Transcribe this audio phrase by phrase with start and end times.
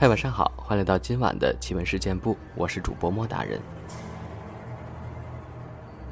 [0.00, 3.60] 嗨，晚上好，欢迎来到今晚的奇闻事件部，我是主播莫大人。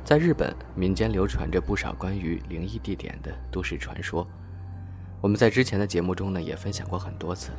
[0.04, 4.26] 在日本，民间流传着不少关于灵异地点的都市传说，
[5.20, 7.58] 我们在之前的节目中呢也分享过很多次了。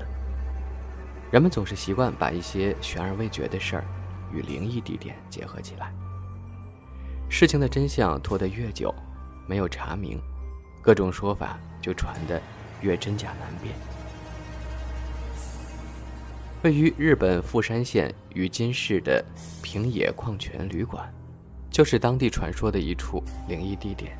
[1.31, 3.85] 人们总是习惯把一些悬而未决的事儿
[4.33, 5.93] 与灵异地点结合起来，
[7.29, 8.93] 事情的真相拖得越久，
[9.47, 10.21] 没有查明，
[10.81, 12.41] 各种说法就传得
[12.81, 13.73] 越真假难辨。
[16.63, 19.23] 位于日本富山县宇金市的
[19.61, 21.07] 平野矿泉旅馆，
[21.69, 24.17] 就是当地传说的一处灵异地点。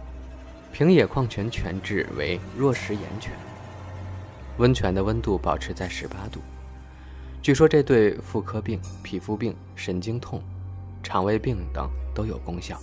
[0.72, 3.34] 平野矿泉泉质为弱石岩泉，
[4.60, 6.40] 温泉的温度保持在十八度。
[7.42, 10.40] 据说这对妇科病、皮肤病、神经痛、
[11.02, 12.80] 肠胃病等都有功效，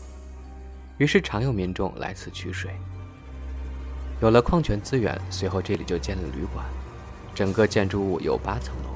[0.99, 2.73] 于是常有民众来此取水。
[4.21, 6.67] 有了矿泉资源，随后这里就建了旅馆，
[7.33, 8.94] 整个建筑物有八层楼，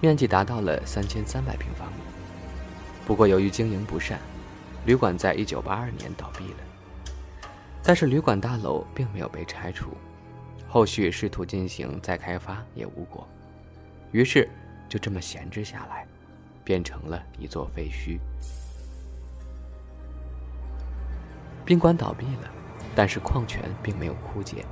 [0.00, 1.98] 面积达到了三千三百平方米。
[3.06, 4.18] 不过由于经营不善，
[4.84, 6.58] 旅馆在一九八二年倒闭了。
[7.82, 9.96] 但是旅馆大楼并没有被拆除，
[10.68, 13.26] 后续试图进行再开发也无果。
[14.10, 14.48] 于是，
[14.88, 16.04] 就这么闲置下来，
[16.64, 18.18] 变成了一座废墟。
[21.64, 22.50] 宾馆倒闭了，
[22.94, 24.64] 但是矿泉并没有枯竭。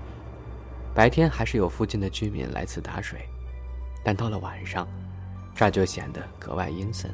[0.95, 3.29] 白天还是有附近的居民来此打水，
[4.05, 4.89] 但到了晚上，
[5.55, 7.11] 这就显得格外阴森。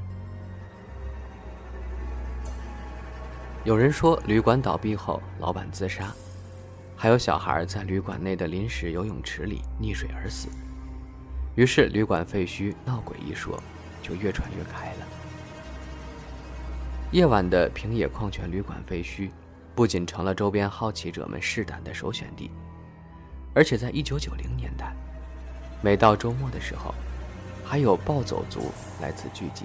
[3.64, 6.10] 有人说，旅馆倒闭后，老板自杀，
[6.96, 10.48] 还有小孩在旅馆内的临时游泳池里溺水而死。
[11.56, 13.62] 于是，旅馆废墟闹鬼一说
[14.02, 15.06] 就越传越开了。
[17.12, 19.30] 夜晚的平野矿泉旅馆废墟，
[19.74, 22.50] 不仅成了周边好奇者们试胆的首选地，
[23.52, 24.94] 而且在1990年代，
[25.82, 26.94] 每到周末的时候，
[27.70, 29.64] 还有暴走族来此聚集。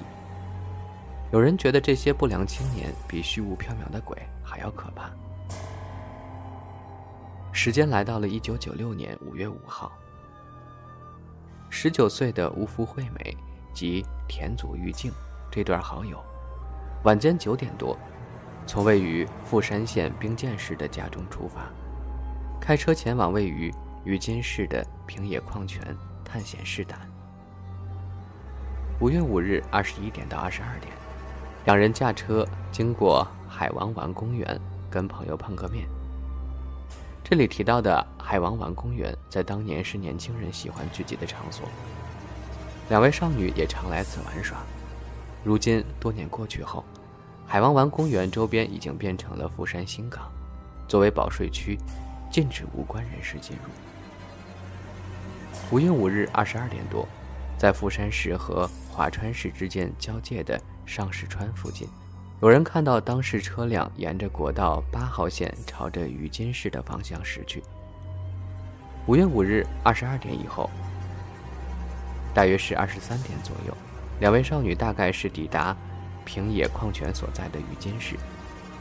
[1.31, 5.09] 有人觉得这些不良青年比虚无缥缈的鬼还要可怕。
[7.51, 9.91] 时间来到了1996年5月5号。
[11.71, 13.35] 十九岁的吴福惠美
[13.73, 15.11] 及田祖玉静
[15.49, 16.23] 这对好友，
[17.05, 17.97] 晚间九点多，
[18.67, 21.71] 从位于富山县兵健市的家中出发，
[22.61, 25.81] 开车前往位于宇金市的平野矿泉
[26.23, 27.14] 探险试胆。
[29.01, 30.93] 五月五日二十一点到二十二点，
[31.65, 34.57] 两人驾车经过海王丸公园，
[34.89, 35.85] 跟朋友碰个面。
[37.21, 41.67] 这里提到的海王丸公园，在当年是年轻人喜欢聚集的场所。
[42.87, 44.59] 两位少女也常来此玩耍。
[45.43, 46.85] 如今多年过去后，
[47.45, 50.31] 海王丸公园周边已经变成了富山新港，
[50.87, 51.77] 作为保税区，
[52.31, 53.69] 禁止无关人士进入。
[55.69, 57.05] 五月五日二十二点多，
[57.57, 61.85] 在富山市和华川市之间交界的上市川附近。
[62.41, 67.61] 有人看到当时车辆沿着国道八号线朝着宇金市的方向驶去。
[69.05, 70.69] 五月五日二十二点以后，
[72.33, 73.75] 大约是二十三点左右，
[74.21, 75.75] 两位少女大概是抵达
[76.23, 78.15] 平野矿泉所在的宇金市，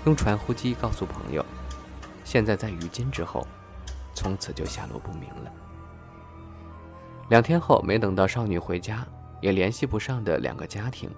[0.06, 1.44] 用传呼机告诉朋友，
[2.22, 3.44] 现在在宇金之后，
[4.14, 5.50] 从此就下落不明了。
[7.30, 9.04] 两天后，没等到少女回家，
[9.44, 11.10] 也联系不上的两个家庭，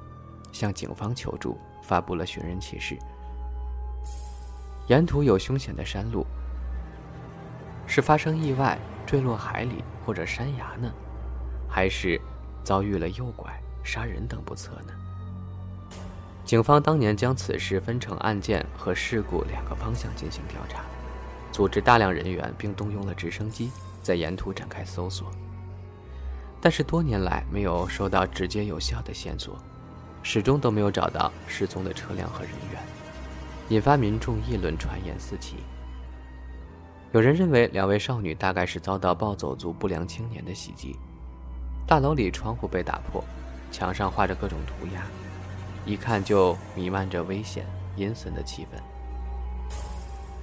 [0.51, 1.57] 向警方求助。
[1.81, 2.99] 发布了寻人启事。
[4.89, 6.27] 沿途有凶险的山路，
[7.87, 8.77] 是发生意外
[9.07, 10.93] 坠落海里或者山崖呢，
[11.69, 12.21] 还是
[12.65, 14.93] 遭遇了诱拐、杀人等不测呢？
[16.45, 20.83] 警方当年将此事分成案件和事故两个方向进行调查，
[21.53, 23.71] 组织大量人员，并动用了直升机
[24.03, 25.31] 在沿途展开搜索。
[26.67, 29.57] 但是多年来没有收到直接有效的线索。
[30.25, 32.83] 始终都没有找到失踪的车辆和人员，
[33.69, 35.59] 引发民众议论，传言四起。
[37.13, 40.97] 有人认为两位少女大概是遭到暴走族不良青年的袭击。
[41.87, 43.23] 大楼里窗户被打破，
[43.71, 45.07] 墙上画着各种涂鸦，
[45.85, 47.65] 一看就弥漫着危险、
[47.95, 49.71] 阴森的气氛。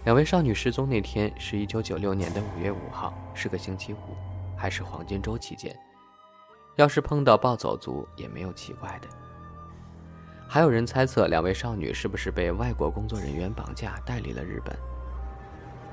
[0.05, 4.15] 两位少女失踪那天是一九九六年的五月五号，是个星期五，
[4.55, 5.77] 还是黄金周期间。
[6.75, 9.07] 要是碰到暴走族，也没有奇怪的。
[10.47, 14.75] 还有人猜测，两位少女是不是被外国工作人员绑架带离了日本？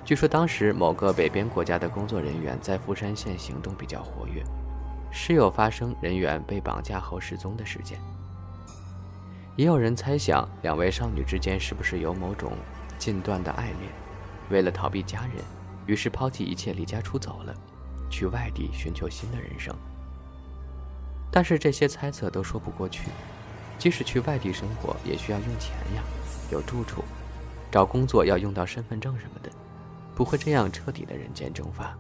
[0.05, 4.43] 据说当时某个北边国家的工作人员在富山县行动比较活跃，
[5.11, 8.01] 时有发生人员被绑架后失踪的事件。
[9.57, 12.53] 也有人猜想，两位少女之间是不是有某种
[12.99, 13.93] 禁断的爱恋？
[14.49, 15.45] 为了逃避家人，
[15.87, 17.55] 于是抛弃一切离家出走了，
[18.09, 19.75] 去外地寻求新的人生。
[21.31, 23.09] 但是这些猜测都说不过去。
[23.79, 26.03] 即使去外地生活，也需要用钱呀，
[26.51, 27.03] 有住处，
[27.71, 29.51] 找工作要用到身份证什么的，
[30.15, 31.97] 不会这样彻底的人间蒸发。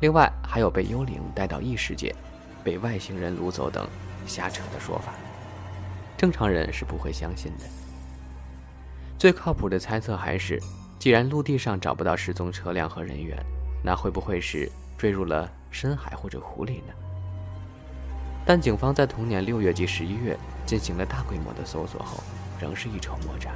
[0.00, 2.14] 另外，还有被幽灵带到异世界，
[2.64, 3.86] 被外星人掳走等
[4.26, 5.12] 瞎扯的说法，
[6.16, 7.64] 正常人是不会相信的。
[9.18, 10.58] 最靠谱的猜测还是，
[10.98, 13.36] 既然陆地上找不到失踪车辆和人员，
[13.84, 16.94] 那会不会是坠入了深海或者湖里呢？
[18.48, 20.34] 但警方在同年六月及十一月
[20.64, 22.18] 进行了大规模的搜索后，
[22.58, 23.52] 仍是一筹莫展。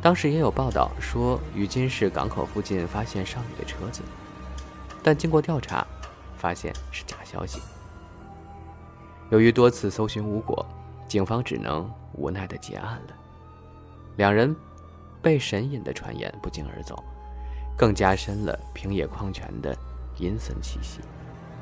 [0.00, 4.00] 当时也有报道说，于金市港口附近发现少女的车子，
[5.02, 5.84] 但经过调查，
[6.36, 7.60] 发现是假消息。
[9.28, 10.64] 由于多次搜寻无果，
[11.08, 13.14] 警方只能无奈的结案了。
[14.18, 14.54] 两人
[15.20, 17.02] 被神隐的传言不胫而走，
[17.76, 19.76] 更加深了平野矿泉的
[20.16, 21.00] 阴森气息。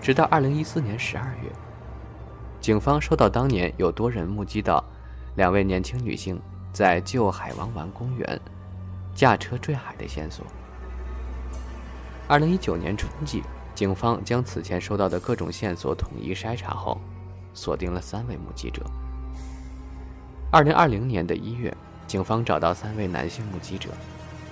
[0.00, 1.50] 直到二零一四年十二月，
[2.60, 4.84] 警方收到当年有多人目击到
[5.36, 6.38] 两位年轻女性
[6.72, 8.40] 在旧海王湾公园
[9.14, 10.44] 驾车坠海的线索。
[12.26, 13.42] 二零一九年春季，
[13.74, 17.00] 警方将此前收到的各种线索统一筛查后，
[17.54, 18.82] 锁定了三位目击者。
[20.50, 21.74] 二零二零年的一月，
[22.06, 23.90] 警方找到三位男性目击者，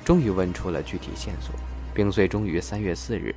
[0.05, 1.55] 终于问出了具体线索，
[1.95, 3.35] 并最终于三月四日。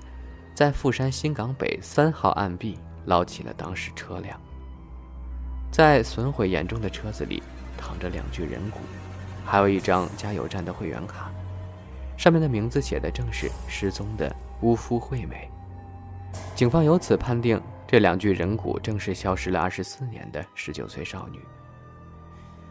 [0.56, 4.40] 在富山新港北三号岸壁捞起了当时车辆，
[5.72, 7.42] 在损毁严重的车子里
[7.76, 8.80] 躺着两具人骨，
[9.44, 11.32] 还有一张加油站的会员卡，
[12.16, 15.50] 上面的名字写的正是失踪的乌夫惠美。
[16.56, 21.40] 警方由此判定这两具人骨正是消失了二十四年的十九岁少女。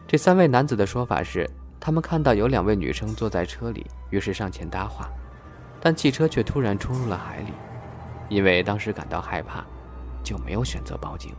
[0.07, 1.49] 这三位男子的说法是，
[1.81, 5.09] 他们看到有两位女生坐在车里，于是上前搭话，
[5.81, 7.51] 但汽车却突然冲入了海里。
[8.29, 9.63] 因为当时感到害怕，
[10.23, 11.33] 就没有选择报警，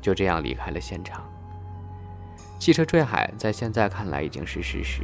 [0.00, 1.22] 就这样离开了现场。
[2.58, 5.02] 汽车坠海，在现在看来已经是事实。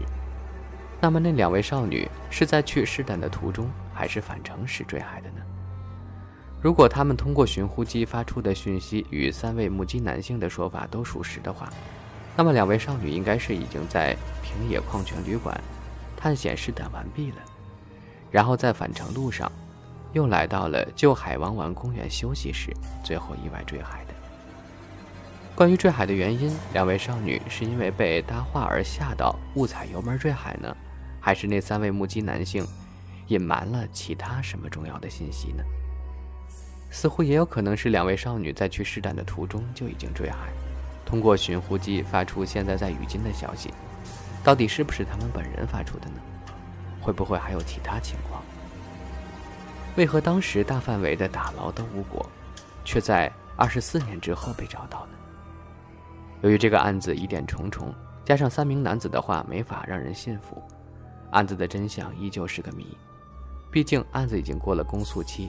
[1.00, 5.36] 那么，那两位少女是在去试胆的途中，还是返程时坠海的呢？
[6.60, 11.68] 如果他们通过寻呼机发出的讯息与三位目击男性的说法都属实的话，
[12.34, 15.60] 那么两位少女应该是已经在平野矿泉旅馆
[16.16, 17.36] 探险试胆完毕了，
[18.30, 19.52] 然后在返程路上。
[20.14, 22.72] 又来到了旧海王湾公园休息时，
[23.02, 24.14] 最后意外坠海的。
[25.54, 30.74] 关于坠海的原因，两位少女是因为被搭话而吓到误踩油门坠海呢，
[31.20, 32.66] 还是那三位目击男性
[33.26, 35.62] 隐瞒了其他什么重要的信息呢？
[36.90, 40.52] 似乎也有可能是两位少女在去试胆的途中就已经坠海，
[41.04, 43.74] 通过寻呼机发出现在在雨金的消息，
[44.44, 46.20] 到底是不是他们本人发出的呢？
[47.00, 48.33] 会不会还有其他情况？
[49.96, 52.28] 为何当时大范围的打捞都无果，
[52.84, 55.12] 却在二十四年之后被找到呢？
[56.42, 60.60] 由于这个案子疑点重重，加上三名男子的话没法让人信服，
[61.30, 62.96] 案子的真相依旧是个谜。
[63.70, 65.48] 毕竟案子已经过了公诉期，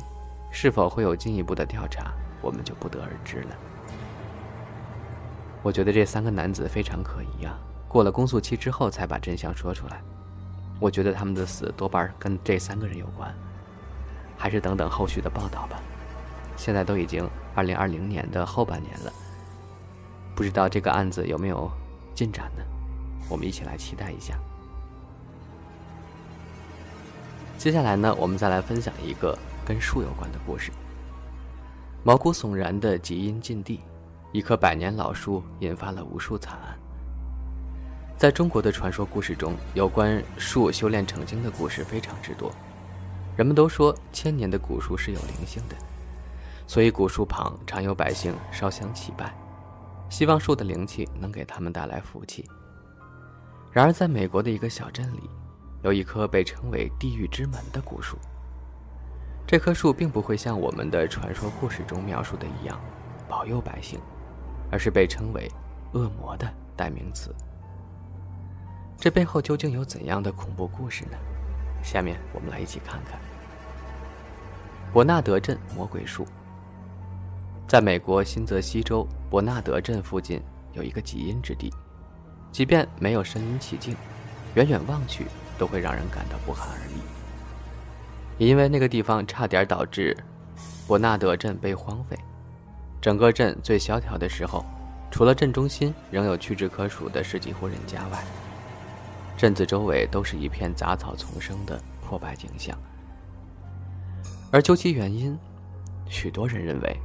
[0.52, 3.56] 是否会有进一步的调查，我们就不得而知了。
[5.64, 7.58] 我觉得这三个男子非常可疑啊！
[7.88, 10.02] 过了公诉期之后才把真相说出来，
[10.80, 13.36] 我觉得他们的死多半跟这三个人有关。
[14.38, 15.80] 还是等等后续的报道吧。
[16.58, 19.12] 现在都已经二零二零年的后半年了，
[20.36, 21.70] 不知道这个案子有没有
[22.13, 22.63] 进展呢？
[23.30, 24.39] 我们一起来期待一下。
[27.58, 30.72] 接下来呢，我们再来分享一个跟树有关的故事。
[32.04, 33.82] 毛骨悚然的极阴禁地，
[34.32, 36.77] 一棵百年老树引发了无数惨案。
[38.18, 42.54] 在中国的传说故事中，有关树修炼成精的故事非常之多。
[43.36, 45.75] 人们都说千年的古树是有灵性的，
[46.68, 49.36] 所以古树旁常有百姓烧香祈拜，
[50.10, 52.50] 希望树的灵气能给他们带来福气。
[53.74, 55.30] 然而，在美国的一个小镇里，
[55.84, 58.18] 有一棵被称为“地狱之门”的古树。
[59.46, 62.80] 这棵树并不会像我们的传说故事中描述的一样
[63.27, 64.00] 保佑百姓，
[64.72, 65.51] 而是被称为
[65.92, 67.36] “恶魔”的代名词。
[68.98, 71.18] 这背后究竟有怎样的恐怖故事呢？
[71.86, 73.20] 下面我们来一起看看
[74.92, 76.25] 伯纳德镇魔鬼树。
[77.68, 80.42] 在美国新泽西州伯纳德镇附近
[80.74, 81.72] 有一个极阴之地，
[82.51, 83.96] 即便没有声音奇境，
[84.56, 85.25] 远远望去
[85.60, 87.01] 都会让人感到不寒而栗。
[88.38, 90.18] 也因为那个地方差点导致
[90.88, 92.18] 伯纳德镇被荒废，
[93.00, 94.65] 整个镇最萧条的时候，
[95.12, 98.24] 除了镇中心仍有屈指可数的十几户人家外，
[99.38, 102.77] 镇子周围都是一片杂草丛生的破败景象。
[104.51, 105.38] 而究其原因，
[106.08, 106.98] 许多人认为，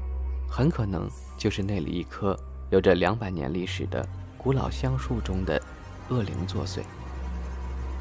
[0.48, 2.38] 很可能就是那里一棵
[2.70, 4.06] 有着两百年历史的
[4.38, 5.60] 古老橡树中的
[6.08, 6.80] 恶灵作祟，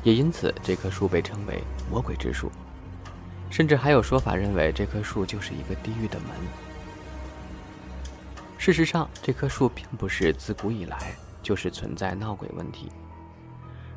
[0.04, 2.52] 也因此这棵树被称为“魔鬼之树”。
[3.50, 6.30] 甚至还有说法认为这棵树就是一个地狱的门。
[8.60, 12.92] 事实上，这棵树并不是自古以来就是存在闹鬼问题，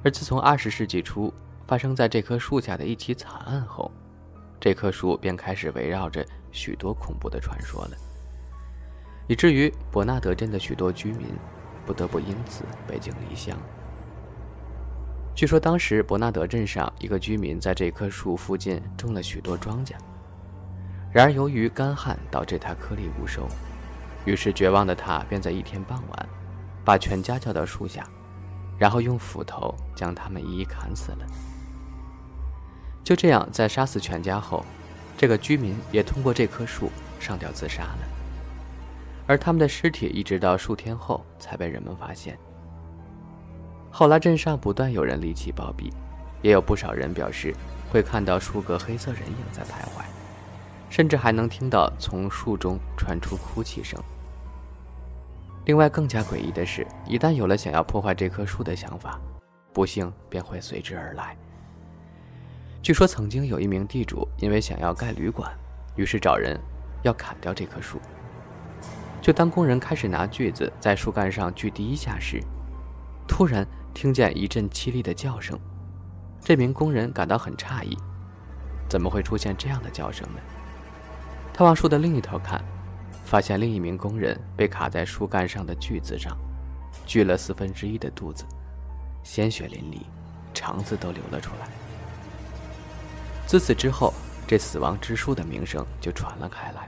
[0.04, 1.32] 而自从二十世纪初
[1.66, 3.90] 发生在这棵树下的一起惨案后，
[4.60, 7.96] 这棵树便开始围绕着许多恐怖的传说了，
[9.28, 11.28] 以至于伯纳德镇的许多居民
[11.86, 13.56] 不得不因此背井离乡。
[15.34, 19.92] 据说当时伯纳德镇上一个居民在这棵树附近种了许多庄稼，
[21.10, 23.48] 然而由于干旱导致他颗粒无收，
[24.26, 26.28] 于是绝望的他便在一天傍晚，
[26.84, 28.06] 把全家叫到树下，
[28.82, 31.24] 然后用斧头将他们一一砍死了。
[33.04, 34.64] 就这样，在杀死全家后，
[35.16, 37.98] 这个居民也通过这棵树上吊自杀了，
[39.24, 42.36] 而他们的尸体一直到数天后才被人们发现。
[43.88, 45.92] 后来，镇上不断有人离奇暴毙，
[46.42, 47.54] 也有不少人表示
[47.88, 50.02] 会看到数个黑色人影在徘徊，
[50.90, 54.02] 甚至还能听到从树中传出哭泣声。
[55.64, 59.20] 另外，更加诡异的是，一旦有了想要破坏这棵树的想法，
[59.72, 61.36] 不幸便会随之而来。
[62.82, 65.52] 据说，曾经有一名地主因为想要盖旅馆，
[65.94, 66.58] 于是找人
[67.02, 68.00] 要砍掉这棵树。
[69.20, 72.42] 就当工人开始拿锯子在树干上锯第一下时，
[73.26, 73.66] 突然。
[73.94, 75.60] 听见一阵凄厉的叫声，
[76.40, 77.94] 这名工人感到很诧异，
[78.88, 80.40] 怎么会出现这样的叫声呢？
[81.52, 82.64] 他往树的另一头看，
[83.32, 86.36] 发现另一名工人被卡在树干上的锯子上，
[87.06, 88.44] 锯了四分之一的肚子，
[89.22, 90.02] 鲜血淋漓，
[90.52, 91.66] 肠子都流了出来。
[93.46, 94.12] 自此之后，
[94.46, 96.86] 这死亡之树的名声就传了开来。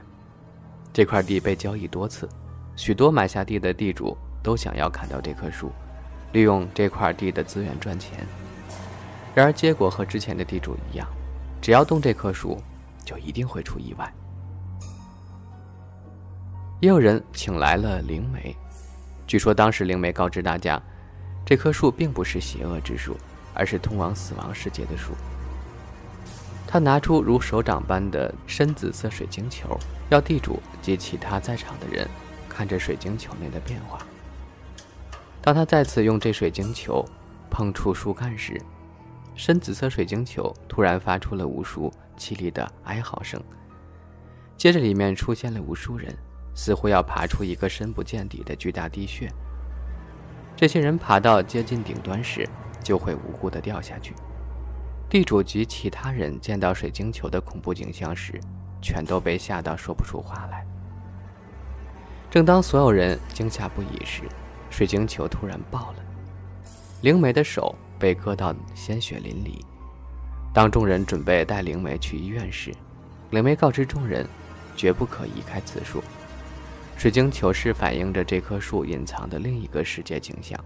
[0.93, 2.29] 这块地被交易多次，
[2.75, 5.71] 许多买下地的地主都想要砍掉这棵树。
[6.31, 8.19] 利用这块地的资源赚钱，
[9.33, 11.07] 然而结果和之前的地主一样，
[11.59, 12.61] 只要动这棵树，
[13.03, 14.13] 就一定会出意外。
[16.85, 18.55] 也有人请来了灵媒，
[19.25, 20.79] 据说当时灵媒告知大家，
[21.43, 23.17] 这棵树并不是邪恶之树，
[23.55, 25.13] 而是通往死亡世界的树。
[26.67, 29.75] 他拿出如手掌般的深紫色水晶球，
[30.11, 32.07] 要地主及其他在场的人
[32.47, 33.97] 看着水晶球内的变化。
[35.41, 37.03] 当他再次用这水晶球
[37.49, 38.61] 碰触树干时，
[39.33, 43.41] 深紫色水晶球突然发出了无数凄厉的哀嚎声。
[44.55, 46.15] 接着，里面出现了无数人，
[46.55, 49.31] 似乎要爬出一个深不见底的巨大地穴。
[50.55, 52.49] 这些人爬到接近顶端时，
[52.81, 54.15] 就会无辜地掉下去。
[55.07, 58.39] 地主及其他人见到水晶球的恐怖景象时，
[58.81, 60.65] 全都被吓到说不出话来。
[62.31, 64.23] 正当所有人惊吓不已时，
[64.69, 66.03] 水晶球突然爆了，
[67.01, 69.61] 灵媒的手被割到鲜血淋漓。
[70.53, 72.73] 当众人准备带灵媒去医院时，
[73.29, 74.25] 灵媒告知众人，
[74.75, 76.01] 绝不可移开此树。
[76.97, 80.59] 水晶球是反映着这棵树隐藏的另一个世界景象，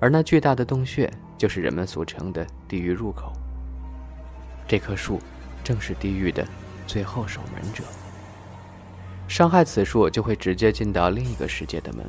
[0.00, 3.32] 而那巨大的洞穴就是人们俗称的地狱入口。
[4.66, 5.20] 这棵树
[5.62, 6.46] 正是地狱的
[6.86, 7.84] 最后守门者，
[9.28, 12.06] 伤害此树就会直接进到另一个世界的门。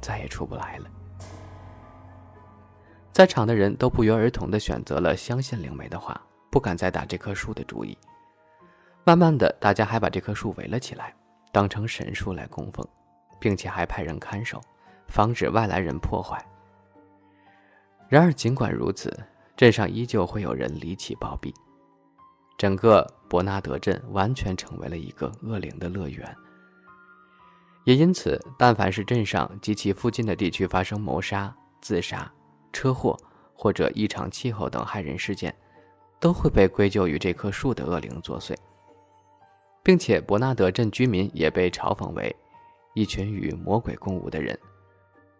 [0.00, 0.84] 再也出不来了。
[3.12, 7.96] 在场的人都不约而同地选择了相信灵媒的话，不敢再打这棵树的主意。
[9.04, 11.14] 慢慢的，大家还把这棵树围了起来，
[11.56, 12.86] 当成神树来供奉，
[13.40, 14.60] 并且还派人看守，
[15.08, 16.38] 防止外来人破坏。
[18.10, 19.10] 然而，尽管如此，
[19.56, 21.50] 镇上依旧会有人离奇暴毙，
[22.58, 26.36] 整个伯纳德镇完全成为了一个恶灵的乐园。
[27.84, 32.30] 也因此，但凡是镇上及其附近的地区发生谋杀、自杀、
[32.70, 33.18] 车祸
[33.54, 35.56] 或者异常气候等害人事件，
[36.20, 38.54] 都会被归咎于这棵树的恶灵作祟，
[39.86, 42.34] 并且伯纳德镇居民也被嘲讽为
[42.94, 44.58] 一群与魔鬼共舞的人，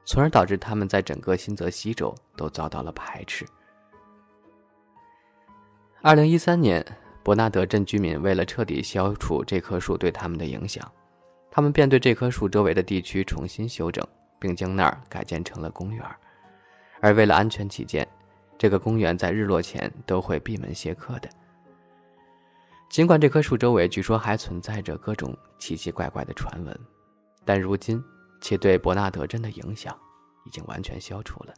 [0.05, 3.45] 从而导致他们在整个新泽西州都遭到了排斥。
[6.01, 6.87] 二零一三年，
[7.25, 10.89] 伯纳德镇居民为了彻底消除这棵树对他们的影响。
[11.51, 14.07] 他们便对这棵树周围的地区重新修整，
[14.39, 16.07] 并将那儿改建成了公园。
[17.01, 18.07] 而为了安全起见，
[18.57, 21.29] 这个公园在日落前都会闭门谢客的。
[22.89, 26.81] 尽管这棵树周围据说还存在着各种奇奇怪怪的传闻，
[27.45, 28.03] 但如今
[28.41, 29.95] 其对伯纳德真的影响
[30.45, 31.53] 已经完全消除了。